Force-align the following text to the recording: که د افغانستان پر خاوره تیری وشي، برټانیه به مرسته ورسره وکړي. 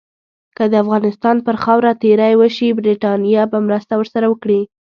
که 0.57 0.63
د 0.71 0.73
افغانستان 0.83 1.37
پر 1.45 1.55
خاوره 1.63 1.91
تیری 2.01 2.33
وشي، 2.41 2.67
برټانیه 2.77 3.43
به 3.51 3.57
مرسته 3.67 3.93
ورسره 3.97 4.25
وکړي. 4.29 4.61